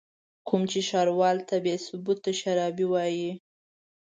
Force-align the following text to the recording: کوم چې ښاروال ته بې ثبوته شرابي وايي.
کوم 0.47 0.61
چې 0.71 0.79
ښاروال 0.89 1.37
ته 1.47 1.55
بې 1.63 1.75
ثبوته 1.85 2.31
شرابي 2.41 2.85
وايي. 2.89 3.31